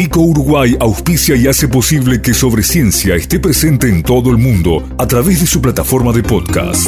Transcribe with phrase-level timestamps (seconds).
[0.00, 4.88] Vico Uruguay auspicia y hace posible que Sobre Ciencia esté presente en todo el mundo
[4.96, 6.86] a través de su plataforma de podcast.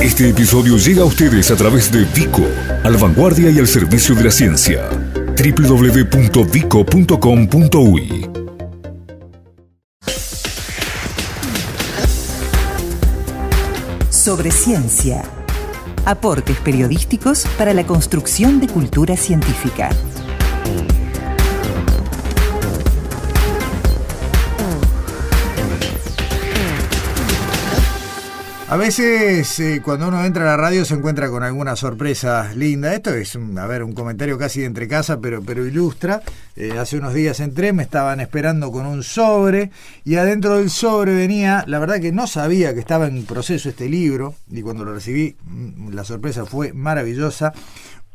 [0.00, 2.42] Este episodio llega a ustedes a través de Vico,
[2.82, 4.88] al vanguardia y al servicio de la ciencia.
[5.38, 8.28] www.vico.com.uy
[14.10, 15.22] Sobre Ciencia.
[16.06, 19.90] Aportes periodísticos para la construcción de cultura científica.
[28.70, 32.92] A veces eh, cuando uno entra a la radio se encuentra con alguna sorpresa linda.
[32.92, 36.20] Esto es, a ver, un comentario casi de entre casa, pero, pero ilustra.
[36.54, 39.70] Eh, hace unos días entré, me estaban esperando con un sobre
[40.04, 43.88] y adentro del sobre venía, la verdad que no sabía que estaba en proceso este
[43.88, 47.54] libro y cuando lo recibí mm, la sorpresa fue maravillosa.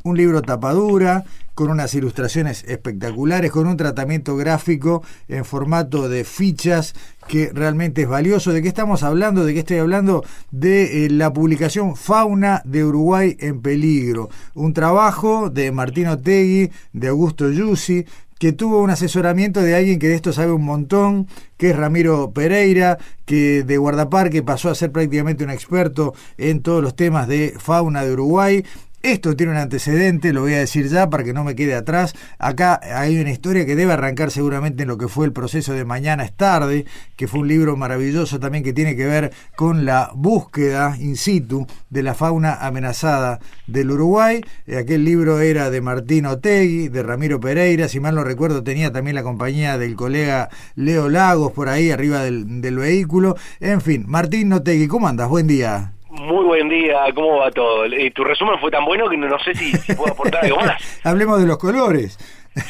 [0.03, 1.23] Un libro tapadura,
[1.55, 6.93] con unas ilustraciones espectaculares, con un tratamiento gráfico en formato de fichas
[7.27, 8.51] que realmente es valioso.
[8.51, 9.45] ¿De qué estamos hablando?
[9.45, 10.23] ¿De qué estoy hablando?
[10.51, 14.29] De eh, la publicación Fauna de Uruguay en peligro.
[14.53, 18.05] Un trabajo de Martín Otegui, de Augusto Yussi,
[18.39, 22.31] que tuvo un asesoramiento de alguien que de esto sabe un montón, que es Ramiro
[22.31, 27.53] Pereira, que de guardaparque pasó a ser prácticamente un experto en todos los temas de
[27.57, 28.65] fauna de Uruguay.
[29.03, 32.13] Esto tiene un antecedente, lo voy a decir ya para que no me quede atrás.
[32.39, 35.83] Acá hay una historia que debe arrancar seguramente en lo que fue el proceso de
[35.83, 36.85] Mañana es tarde,
[37.17, 41.67] que fue un libro maravilloso también que tiene que ver con la búsqueda in situ
[41.89, 44.39] de la fauna amenazada del Uruguay.
[44.67, 48.93] Eh, aquel libro era de Martín Otegui, de Ramiro Pereira, si mal no recuerdo tenía
[48.93, 53.35] también la compañía del colega Leo Lagos por ahí arriba del, del vehículo.
[53.59, 55.27] En fin, Martín Otegui, ¿cómo andas?
[55.27, 55.91] Buen día.
[56.23, 57.83] Muy buen día, ¿cómo va todo?
[57.83, 60.81] Eh, tu resumen fue tan bueno que no, sé si, puedo aportar algo más.
[61.03, 62.17] Hablemos de los colores.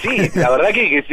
[0.02, 1.04] Sí, la verdad que,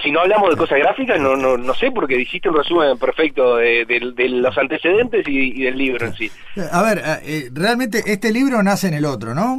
[0.00, 3.56] si no hablamos de cosas gráficas, no, no, no sé, porque hiciste un resumen perfecto
[3.56, 3.84] de,
[4.28, 6.30] los antecedentes y, del libro en sí.
[6.70, 9.58] A ver, eh, realmente este libro nace en el otro, ¿no?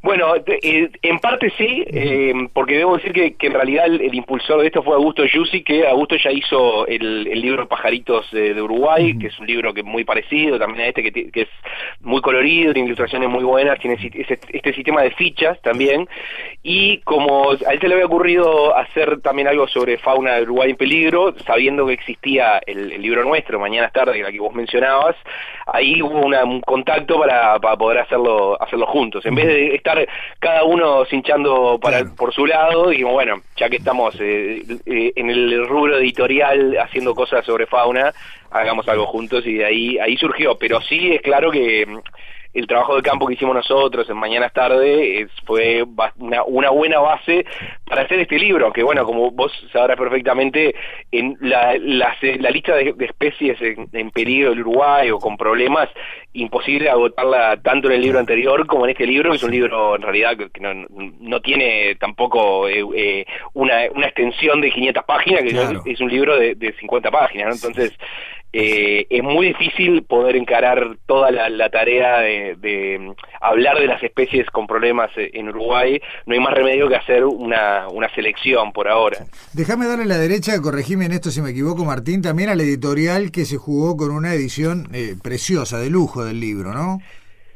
[0.00, 4.68] Bueno, eh, en parte sí, eh, porque debo decir que, en realidad el, impulsor de
[4.68, 9.38] esto fue Augusto Yussi, que Augusto ya hizo el, libro Pajaritos de, Uruguay, que es
[9.38, 11.48] un libro que muy parecido también a este, que, es
[12.00, 16.08] muy colorido, tiene ilustraciones muy buenas, tiene este, este sistema de fichas también,
[16.62, 20.70] y como a él se le había ocurrido hacer también algo sobre fauna de Uruguay
[20.70, 25.16] en peligro, sabiendo que existía el, libro nuestro, Mañana tarde, la que vos mencionabas,
[25.66, 29.26] ahí hubo un contacto para, para poder hacerlo, hacerlo juntos.
[29.26, 33.76] En vez de estar cada uno cinchando para, por su lado, dijimos, bueno, ya que
[33.76, 38.12] estamos eh, eh, en el rubro editorial haciendo cosas sobre fauna,
[38.50, 40.56] hagamos algo juntos y de ahí, ahí surgió.
[40.56, 41.86] Pero sí es claro que
[42.58, 45.84] el trabajo de campo que hicimos nosotros en Mañanas Tarde fue
[46.16, 47.46] una, una, buena base
[47.86, 50.74] para hacer este libro, aunque bueno, como vos sabrás perfectamente,
[51.12, 52.16] en la, la,
[52.50, 55.88] lista de, especies en, peligro del Uruguay o con problemas,
[56.32, 59.96] imposible agotarla tanto en el libro anterior como en este libro, que es un libro
[59.96, 60.86] en realidad que no,
[61.20, 66.38] no tiene tampoco eh, eh, una, una extensión de 500 páginas, que es, un libro
[66.38, 67.54] de, de 50 páginas, ¿no?
[67.54, 67.98] Entonces,
[68.52, 73.10] eh, es muy difícil poder encarar toda la, tarea de, mm,
[73.40, 76.00] hablar de las especies con problemas eh, en Uruguay.
[76.24, 79.18] No hay más remedio que hacer una, una selección por ahora.
[79.52, 83.44] Déjame darle la derecha, corregime en esto si me equivoco, Martín, también al editorial que
[83.44, 87.00] se jugó con una edición eh, preciosa, de lujo del libro, ¿no?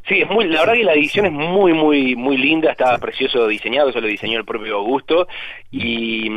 [0.09, 3.47] Sí, es muy, la verdad que la edición es muy, muy, muy linda, está precioso
[3.47, 5.29] diseñado, eso lo diseñó el propio Augusto,
[5.71, 6.29] y,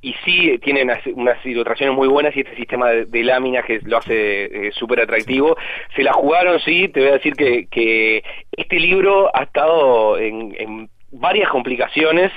[0.00, 0.82] y sí, tiene
[1.14, 5.56] unas, ilustraciones muy buenas y este sistema de, láminas que lo hace eh, súper atractivo.
[5.94, 8.24] Se la jugaron, sí, te voy a decir que, que
[8.56, 12.32] este libro ha estado en, varias complicaciones.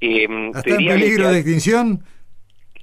[0.00, 2.02] Eh, ¿Está en peligro de extinción?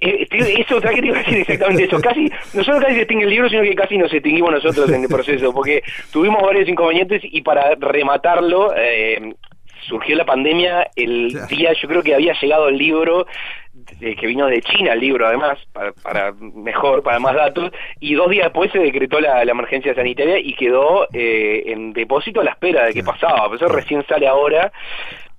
[0.04, 0.28] Eh,
[0.58, 2.00] eso, que te iba a decir exactamente eso.
[2.00, 5.08] Casi, nosotros casi se extingue el libro, sino que casi nos extinguimos nosotros en el
[5.08, 5.82] proceso, porque
[6.12, 9.34] tuvimos varios inconvenientes y para rematarlo, eh,
[9.88, 13.26] surgió la pandemia el día, yo creo que había llegado el libro
[13.98, 15.58] que vino de China el libro además,
[16.02, 20.54] para, mejor, para más datos, y dos días después se decretó la, emergencia sanitaria y
[20.54, 24.72] quedó eh, en depósito a la espera de qué pasaba, por eso recién sale ahora,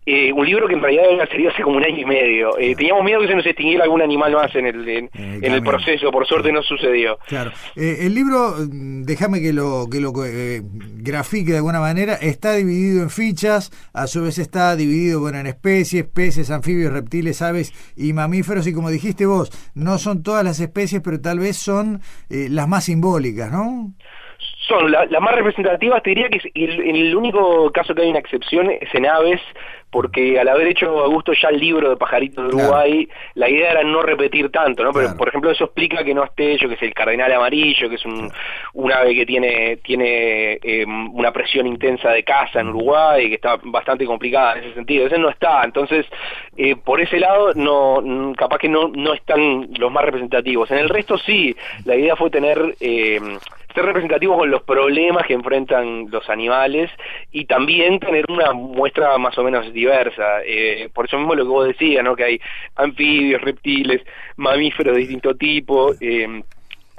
[0.08, 2.58] eh, un libro que en realidad había salido hace como un año y medio.
[2.60, 5.64] Eh, teníamos miedo que se nos extinguiera algún animal más en el, en, eh, el
[5.64, 7.18] proceso, por suerte no sucedió.
[7.28, 7.52] Claro.
[7.76, 13.10] el libro, mm, déjame que lo, que lo grafique de alguna manera, está dividido en
[13.10, 18.68] fichas, a su vez está dividido bueno, en especies, peces, anfibios, reptiles, aves y mamíferos,
[18.68, 22.84] y como dijiste vos, no son todas las especies, pero tal vez son las más
[22.84, 23.94] simbólicas, ¿no?
[24.68, 28.72] Son las más representativas, te diría que el, el, único caso que hay una excepción
[28.72, 29.42] es en aves,
[29.92, 33.84] porque al haber hecho Augusto ya el libro de Pajaritos de Uruguay, la idea era
[33.84, 34.92] no repetir tanto, ¿no?
[34.92, 37.96] Pero, por ejemplo, eso explica que no esté, yo que sé, el cardenal amarillo, que
[37.96, 38.30] es un,
[38.74, 43.58] un ave que tiene, tiene em, una presión intensa de caza en Uruguay, que está
[43.64, 45.08] bastante complicada en ese sentido.
[45.08, 46.06] Ese no está, entonces,
[46.58, 50.70] eh, por ese lado, no capaz que no, no están los más representativos.
[50.72, 52.76] En el resto sí, la idea fue tener...
[52.82, 53.22] Eh,
[53.76, 56.90] ser representativo con los problemas que enfrentan los animales
[57.32, 60.42] y también tener una muestra más o menos diversa.
[60.46, 62.16] Eh, por eso mismo lo que vos decías, ¿no?
[62.16, 62.42] que hay
[62.76, 64.02] anfibios, reptiles,
[64.38, 65.94] mamíferos de distinto tipo.
[66.00, 66.42] Eh,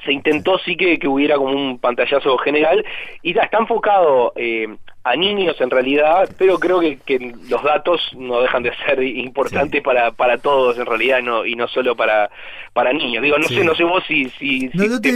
[0.05, 2.85] se intentó sí que, que, hubiera como un pantallazo general
[3.23, 4.69] y ya está enfocado eh,
[5.07, 9.81] a niños en realidad, pero creo que, que, los datos no dejan de ser importantes
[9.81, 12.29] para, para todos en realidad no, y no solo para,
[12.73, 13.23] para niños.
[13.23, 15.13] Digo, no sé, no sé vos si, si, no, te,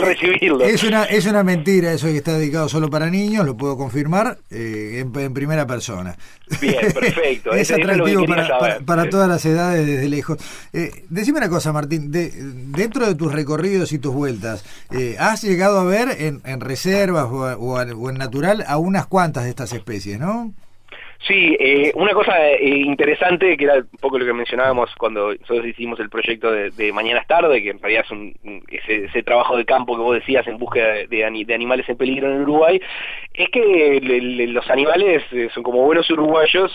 [0.00, 0.64] recibirlo.
[0.64, 4.38] Es una, es una mentira eso que está dedicado solo para niños, lo puedo confirmar
[4.50, 6.16] eh, en, primera persona.
[6.62, 7.52] Bien, perfecto.
[7.54, 10.38] es atractivo para, para, todas las edades desde lejos.
[10.72, 15.42] Eh, decime una cosa, Martín, de, dentro de tus recorridos y tus vueltas, eh, ¿has
[15.42, 19.72] llegado a ver en, en reservas o, o en natural a unas cuantas de estas
[19.72, 20.54] especies, ¿no?
[21.26, 25.66] Sí, eh, una cosa eh, interesante, que era un poco lo que mencionábamos cuando nosotros
[25.66, 28.34] hicimos el proyecto de, de Mañanas Tarde, que en realidad es un,
[28.68, 32.42] ese, trabajo de campo que vos decías en búsqueda de, de, animales en peligro en
[32.42, 32.78] Uruguay,
[33.32, 34.00] es que
[34.48, 36.70] los animales eh, son como buenos uruguayos,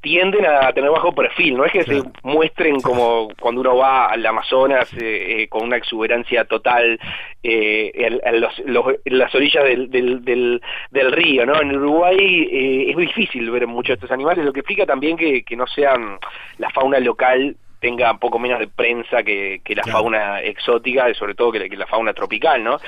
[0.00, 4.24] tienden a tener bajo perfil, no es que se muestren como cuando uno va al
[4.24, 6.98] Amazonas eh, eh, con una exuberancia total
[7.42, 10.60] eh, en, las orillas del, del,
[10.90, 11.60] del, río, ¿no?
[11.60, 15.42] En Uruguay eh, es difícil ver muchos de estos animales, lo que explica también que,
[15.42, 16.18] que no sean
[16.58, 21.34] la fauna local tenga un poco menos de prensa que, que la fauna exótica, sobre
[21.34, 22.78] todo que, la fauna tropical, ¿no?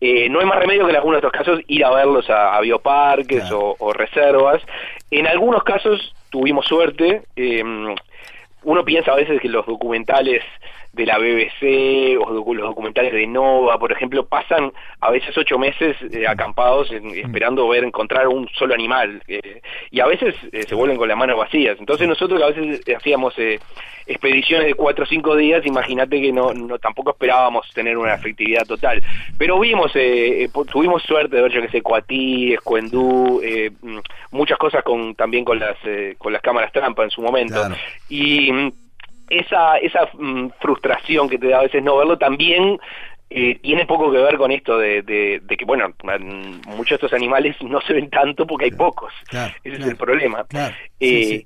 [0.00, 2.58] Eh, no hay más remedio que en algunos de estos casos ir a verlos a,
[2.60, 4.62] bioparques o, reservas.
[5.10, 7.22] En algunos casos tuvimos suerte.
[7.36, 7.62] Eh,
[8.62, 10.42] uno piensa a veces que los documentales
[10.96, 15.96] de la BBC o los documentales de Nova, por ejemplo, pasan a veces ocho meses
[16.10, 20.96] eh, acampados esperando ver encontrar un solo animal eh, y a veces eh, se vuelven
[20.96, 21.76] con las manos vacías.
[21.78, 23.34] Entonces nosotros a veces hacíamos
[24.06, 28.64] expediciones de cuatro o cinco días, imagínate que no, no tampoco esperábamos tener una efectividad
[28.66, 29.02] total,
[29.38, 29.92] pero vimos,
[30.70, 33.42] tuvimos suerte de ver yo que sé, Coatí, Escuendú,
[33.82, 33.98] mm,
[34.30, 35.76] muchas cosas con también con las
[36.18, 37.62] con las cámaras trampa en su momento.
[38.08, 38.72] Y mm,
[39.28, 42.78] esa, esa mm, frustración que te da a veces no verlo también
[43.28, 45.92] eh, tiene poco que ver con esto de, de, que, bueno,
[46.66, 49.12] muchos de estos animales no se ven tanto porque hay pocos.
[49.64, 50.46] Ese es el problema.
[51.00, 51.44] Eh,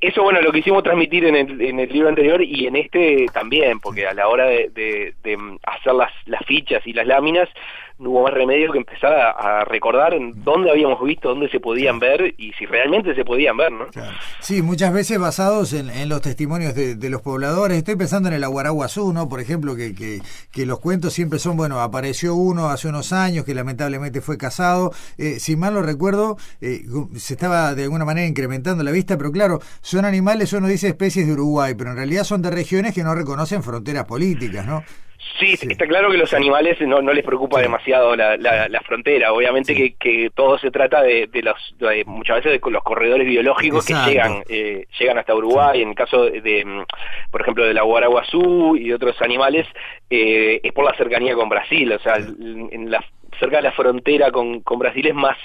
[0.00, 3.26] eso, bueno, lo que hicimos transmitir en el, en el libro anterior y en este
[3.32, 7.48] también, porque a la hora de, mm, hacer las fichas y las láminas,
[7.98, 12.00] no hubo más remedio que empezar a, recordar en dónde habíamos visto, dónde se podían
[12.00, 13.86] ver y si realmente se podían ver, ¿no?
[14.40, 17.78] Sí, muchas veces basados en, los testimonios de, los pobladores.
[17.78, 19.28] Estoy pensando en el Aguaraguazú, ¿no?
[19.28, 23.54] Por ejemplo, que, que, los cuentos siempre son, bueno, apareció uno hace unos años que
[23.54, 24.92] lamentablemente fue casado.
[25.18, 26.82] Eh, si mal lo recuerdo, eh,
[27.16, 31.26] se estaba de alguna manera incrementando la vista, pero claro, son animales, uno dice especies
[31.26, 34.82] de Uruguay, pero en realidad son de regiones que no reconocen fronteras políticas, ¿no?
[35.38, 39.32] Sí, está claro que los animales no, no les preocupa demasiado la, la, frontera.
[39.32, 41.56] Obviamente que, que todo se trata de, de los
[42.06, 45.82] muchas veces de los corredores biológicos que llegan eh, llegan hasta Uruguay.
[45.82, 46.84] En el caso de, mm,
[47.30, 49.66] por ejemplo, de la guaraguazú y de otros animales,
[50.08, 51.92] eh, es por la cercanía con Brasil.
[51.92, 53.04] O sea, en la
[53.38, 55.36] cerca de la frontera con, con Brasil es más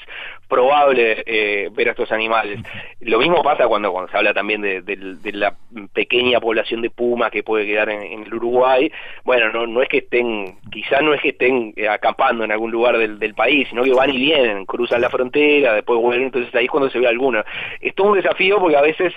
[0.48, 2.60] probable eh, ver a estos animales.
[3.02, 5.56] Lo mismo pasa cuando, cuando se habla también de, de, la
[5.94, 8.92] pequeña población de pumas que puede quedar en, el Uruguay.
[9.24, 12.72] Bueno, no, no es que estén, quizás no es que estén eh, acampando en algún
[12.72, 16.54] lugar del, del país, sino que van y vienen, cruzan la frontera, después vuelven, entonces
[16.56, 17.44] ahí es cuando se ve alguno.
[17.80, 19.14] Es todo un desafío porque a veces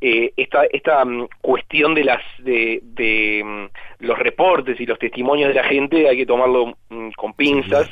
[0.00, 5.48] eh, esta, esta mm, cuestión de las de, de mm, los reportes y los testimonios
[5.48, 7.90] de la gente hay que tomarlo mm, con pinzas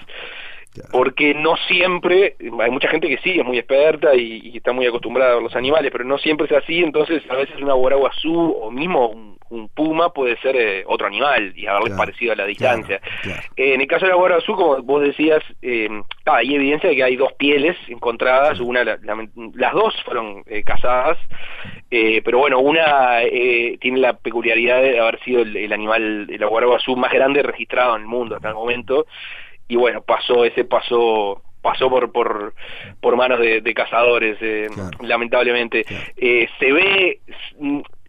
[0.93, 5.39] porque no siempre, hay mucha gente que sí, es muy experta y, está muy acostumbrada
[5.39, 9.09] a los animales, pero no siempre es así, entonces a veces una guaraguazú o mismo
[9.09, 9.36] un,
[9.75, 13.01] puma puede ser eh, otro animal y haberles parecido a la distancia.
[13.57, 15.89] en el caso de la guaraguazú, como vos decías, eh,
[16.25, 21.19] hay evidencia de que hay dos pieles encontradas, una las dos fueron eh, cazadas,
[21.91, 23.21] eh, pero bueno, una
[23.81, 28.03] tiene la peculiaridad de haber sido el, el animal, el guaraguazú más grande registrado en
[28.03, 29.07] el mundo hasta el momento,
[29.69, 32.55] y bueno, pasó, ese pasó pasó por por,
[33.01, 34.69] por manos de, cazadores, eh,
[35.01, 35.85] lamentablemente.
[36.17, 37.21] Eh, se ve,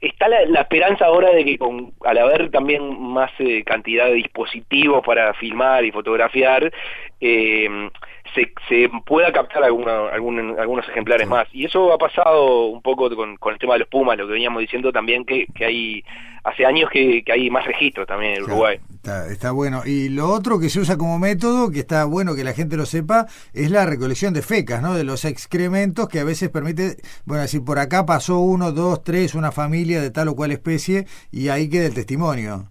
[0.02, 4.14] está la, la, esperanza ahora de que con, al haber también más eh, cantidad de
[4.14, 6.72] dispositivos para filmar y fotografiar,
[7.20, 7.90] eh,
[8.34, 11.48] se, se pueda captar alguna, algunos ejemplares más.
[11.54, 14.34] Y eso ha pasado un poco con, con el tema de los Pumas, lo que
[14.34, 16.04] veníamos diciendo también, que, que hay
[16.44, 18.80] hace años que, que hay más registros también en Uruguay.
[18.96, 19.82] Está, está, bueno.
[19.86, 22.86] Y lo otro que se usa como método, que está bueno que la gente lo
[22.86, 24.96] sepa, es la recolección de fecas, ¿no?
[24.96, 29.36] De los excrementos que a veces permite, bueno, si por acá pasó uno, dos, tres,
[29.36, 32.66] una familia de tal o cual especie, y ahí queda el testimonio.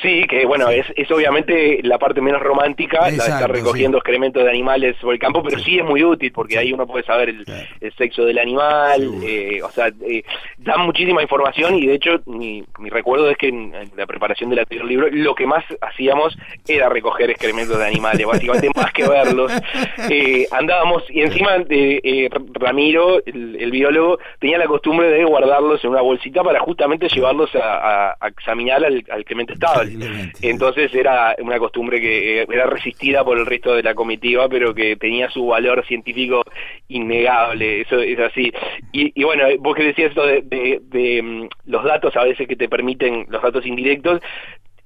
[0.00, 4.44] Sí, que bueno, Es, es obviamente la parte menos romántica, la de estar recogiendo excrementos
[4.44, 7.30] de animales por el campo, pero sí, es muy útil porque ahí uno puede saber
[7.30, 10.22] el, sexo del animal, eh, o sea, eh,
[10.58, 14.60] dan muchísima información y de hecho mi, mi recuerdo es que en, la preparación del
[14.60, 16.36] anterior libro lo que más hacíamos
[16.68, 19.52] era recoger excrementos de animales, básicamente más que verlos.
[20.10, 25.90] Eh, andábamos y encima de eh, Ramiro, el, biólogo, tenía la costumbre de guardarlos en
[25.90, 29.54] una bolsita para justamente llevarlos a, a, examinar al, al excremento
[30.42, 34.74] Entonces era una costumbre que eh, era resistida por el resto de la comitiva, pero
[34.74, 36.42] que tenía su valor científico
[36.88, 38.52] innegable, eso es así.
[38.92, 43.26] Y, bueno, vos que decías esto de, mm, los datos a veces que te permiten,
[43.28, 44.20] los datos indirectos,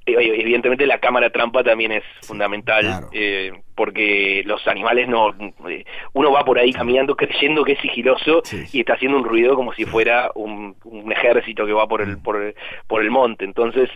[0.07, 5.31] evidentemente la cámara trampa también es fundamental eh, porque los animales no
[5.69, 8.43] eh, uno va por ahí caminando creyendo que es sigiloso
[8.73, 10.75] y está haciendo un ruido como si fuera un,
[11.11, 12.23] ejército que va por el mm.
[12.23, 12.55] por el,
[12.87, 13.45] por el monte.
[13.45, 13.89] Entonces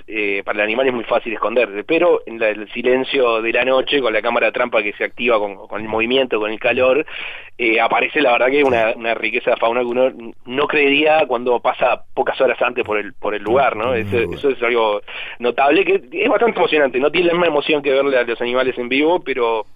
[0.44, 4.12] para el animal es muy fácil esconderse pero en el silencio de la noche con
[4.12, 7.04] la cámara trampa que se activa con, con el movimiento con el calor
[7.82, 10.12] aparece la verdad que una, una riqueza de fauna que uno
[10.44, 14.50] no creería cuando pasa pocas horas antes por el por el lugar no eso, eso
[14.50, 15.00] es algo
[15.38, 18.76] notable que es bastante emocionante, no tiene la misma emoción que verle a los animales
[18.78, 19.66] en vivo, pero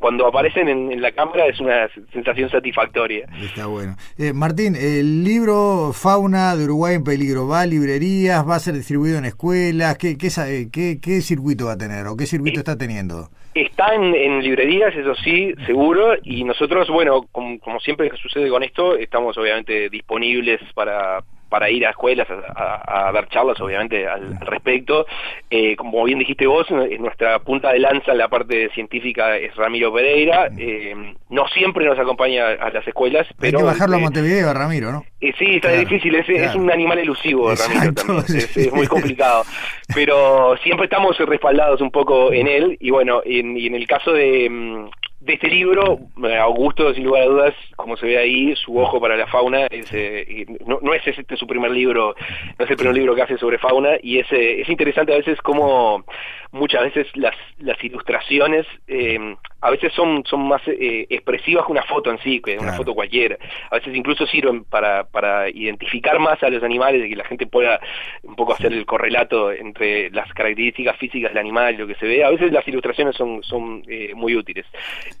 [0.00, 3.26] cuando aparecen en, la cámara es una sensación satisfactoria.
[3.40, 3.96] Está bueno.
[4.18, 8.48] Eh, Martín, el libro Fauna de Uruguay en peligro, ¿va a librerías?
[8.48, 9.98] ¿Va a ser distribuido en escuelas?
[9.98, 10.30] ¿Qué, qué,
[10.72, 13.28] qué, qué circuito va a tener o qué circuito eh, está teniendo?
[13.52, 18.96] Está en, librerías, eso sí, seguro, y nosotros, bueno, como, como siempre sucede con esto,
[18.96, 25.04] estamos obviamente disponibles para para ir a escuelas a, dar charlas, obviamente, al, respecto.
[25.50, 29.92] Eh, como bien dijiste vos, nuestra punta de lanza en la parte científica es Ramiro
[29.92, 30.48] Pereira.
[30.56, 30.94] Eh,
[31.28, 33.58] no siempre nos acompaña a las escuelas, pero...
[33.58, 35.04] Hay que bajarlo a Montevideo, Ramiro, ¿no?
[35.20, 38.24] Eh, sí, está difícil, es, un animal elusivo, Ramiro, también.
[38.30, 39.42] Es, muy complicado.
[39.94, 44.12] Pero siempre estamos respaldados un poco en él, y bueno, en, y en el caso
[44.12, 44.88] de mm,
[45.20, 49.00] de este libro, eh, Augusto, sin lugar a dudas, como se ve ahí, su ojo
[49.00, 52.14] para la fauna, es, eh, no, no, es este su primer libro,
[52.58, 55.18] no es el primer libro que hace sobre fauna, y es, eh, es interesante a
[55.18, 56.04] veces como
[56.52, 61.82] muchas veces las, las ilustraciones eh, a veces son, son más eh, expresivas que una
[61.82, 63.36] foto en sí, que una foto cualquiera.
[63.70, 67.46] A veces incluso sirven para, para identificar más a los animales, y que la gente
[67.46, 67.78] pueda
[68.22, 72.06] un poco hacer el correlato entre las características físicas del animal y lo que se
[72.06, 72.24] ve.
[72.24, 74.64] A veces las ilustraciones son, son eh, muy útiles.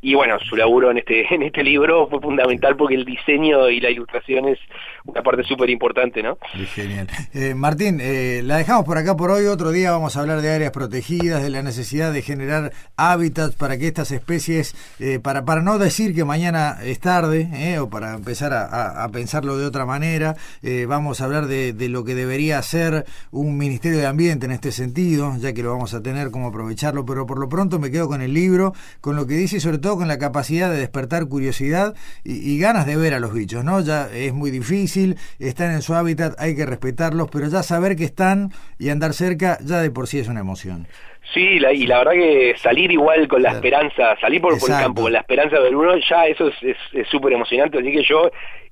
[0.02, 3.80] Y bueno, su laburo en este, en este libro fue fundamental porque el diseño y
[3.80, 4.58] la ilustración es
[5.04, 6.38] una parte súper importante, ¿no?
[6.74, 7.08] Genial.
[7.56, 8.00] Martín,
[8.46, 9.46] la dejamos por acá por hoy.
[9.46, 13.78] Otro día vamos a hablar de áreas protegidas de la necesidad de generar hábitats para
[13.78, 18.14] que estas especies, eh, para, para no decir que mañana es tarde, eh, o para
[18.14, 22.58] empezar a, pensarlo de otra manera, eh, vamos a hablar de, de, lo que debería
[22.58, 26.48] hacer un Ministerio de Ambiente en este sentido, ya que lo vamos a tener como
[26.48, 29.78] aprovecharlo, pero por lo pronto me quedo con el libro, con lo que dice sobre
[29.80, 31.94] todo con la capacidad de despertar curiosidad
[32.24, 33.80] y, y ganas de ver a los bichos, ¿no?
[33.80, 38.04] Ya es muy difícil, están en su hábitat, hay que respetarlos, pero ya saber que
[38.04, 40.86] están y andar cerca ya de por sí es una emoción.
[41.32, 45.12] Sí, y la verdad que salir igual con la esperanza, salir por, el campo con
[45.12, 48.30] la esperanza de ver uno, ya eso es súper emocionante, así que yo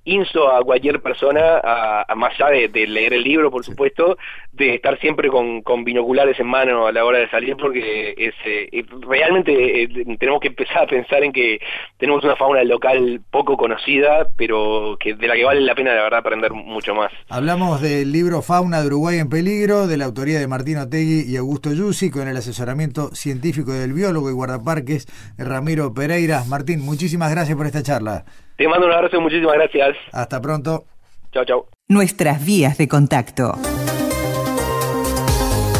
[0.09, 4.17] insto a cualquier persona, a, más allá de, leer el libro, por supuesto,
[4.53, 8.85] de estar siempre con, binoculares en mano a la hora de salir, porque es, eh,
[9.01, 9.89] realmente eh,
[10.19, 11.61] tenemos que empezar a pensar en que
[11.99, 16.03] tenemos una fauna local poco conocida, pero que de la que vale la pena, la
[16.03, 17.13] verdad, aprender mucho más.
[17.29, 21.37] Hablamos del libro Fauna de Uruguay en Peligro, de la autoría de Martín Otegui y
[21.37, 26.43] Augusto Yussi, con el asesoramiento científico del biólogo y guardaparques Ramiro Pereira.
[26.49, 28.25] Martín, muchísimas gracias por esta charla.
[28.59, 29.97] Te mando un abrazo, muchísimas gracias.
[30.13, 30.85] Hasta pronto.
[31.33, 31.69] Chao, chao.
[31.87, 33.53] Nuestras vías de contacto.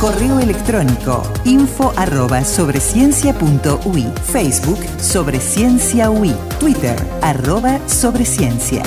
[0.01, 2.79] Correo electrónico info arroba sobre
[4.31, 6.09] Facebook sobre ciencia
[6.61, 8.85] Twitter arroba sobre ciencia.